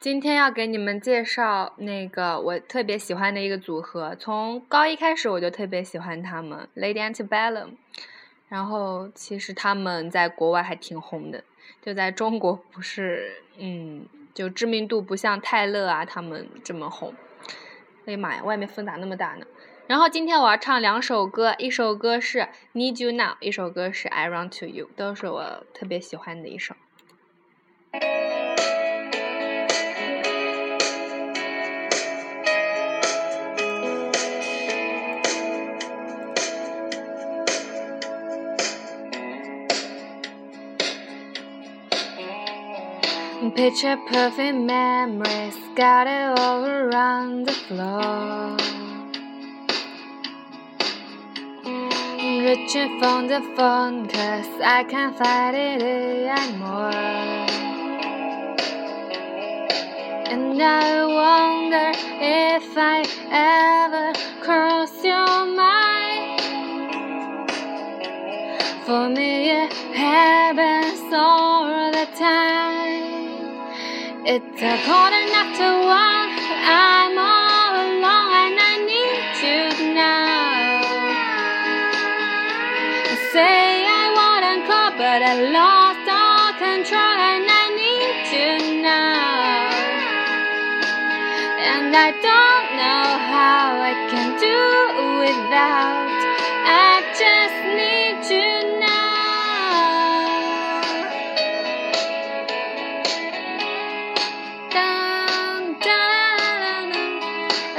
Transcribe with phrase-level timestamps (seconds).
[0.00, 7.70] 今天要给你们介绍那个我特别喜欢的一个组合，从高一开始我就特别喜欢他们，Lady Antebellum。
[8.48, 11.42] 然后其实他们在国外还挺红的，
[11.82, 17.12] 就在中国不是，嗯，就知名度不像泰勒啊他们这么红。
[18.06, 19.44] 哎呀妈呀，外面风咋那么大呢？
[19.88, 22.38] 然后今天我要唱两首歌，一首歌是
[22.72, 26.76] 《Need You Now》，一首歌是《I Run to You》，都是我特别喜欢的一首。
[43.54, 48.56] Picture perfect memories scattered all around the floor.
[52.44, 56.92] Reaching for the phone cause I can't find it anymore.
[60.30, 66.40] And I wonder if I ever cross your mind.
[68.84, 72.77] For me, it happens all the time.
[74.30, 76.30] It's a quarter after one.
[76.68, 80.84] I'm all alone and I need you now.
[83.08, 89.72] I say I wouldn't call, but I lost all control and I need you now.
[91.72, 94.60] And I don't know how I can do
[95.24, 96.17] without.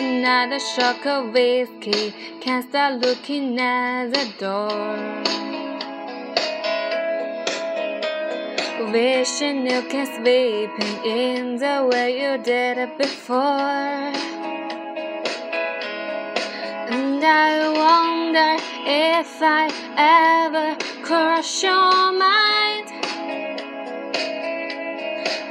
[0.00, 4.94] Another shock of whiskey can't stop looking at the door.
[8.92, 14.14] Wishing you can sleeping in the way you did it before.
[16.94, 19.66] And I wonder if I
[19.96, 22.67] ever cross your mind.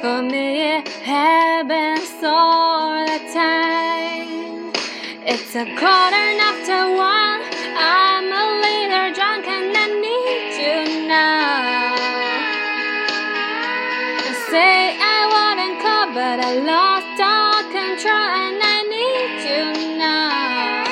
[0.07, 4.71] For me, it happens all the time.
[5.33, 7.41] It's a quarter after one.
[7.75, 10.79] I'm a little drunk and I need you
[11.09, 11.91] now.
[14.23, 19.63] I say I wouldn't call, but I lost all control and I need you
[19.99, 20.87] now.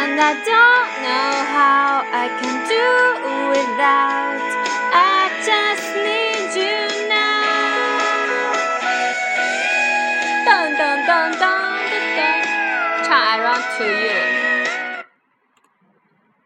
[0.00, 1.86] And I don't know how
[2.22, 2.86] I can do
[3.52, 4.39] without.
[13.40, 14.20] Run to You。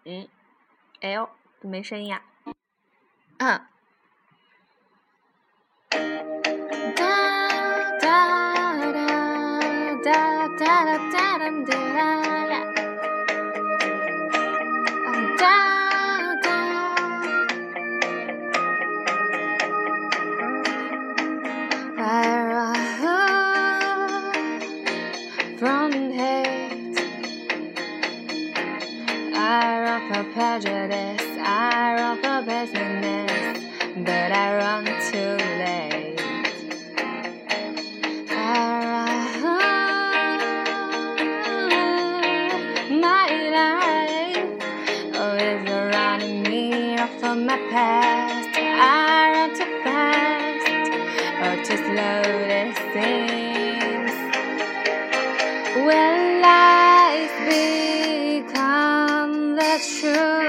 [0.04, 0.28] 嗯，
[1.00, 1.28] 哎呦，
[1.60, 2.22] 怎么没声音呀、
[3.38, 3.60] 嗯。
[6.94, 7.02] 哒
[8.00, 8.06] 哒
[8.92, 8.96] 哒
[10.02, 10.08] 哒
[10.48, 11.98] 哒哒哒哒哒
[12.46, 12.54] 啦。
[30.60, 31.26] Prejudice.
[31.40, 33.58] I run from business,
[34.06, 36.20] but I run too late.
[38.30, 38.32] I
[38.92, 39.24] run
[43.00, 43.28] my
[43.58, 44.46] life.
[45.16, 48.56] Always around me from my past.
[48.56, 50.68] I run too fast
[51.42, 52.22] or too slow
[52.60, 54.14] it seems.
[55.84, 57.34] When lies
[58.46, 60.43] become the truth,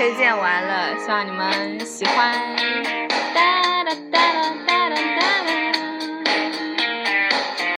[0.00, 2.32] 推荐完了，希望你们喜欢。
[3.34, 4.39] 哒哒哒哒。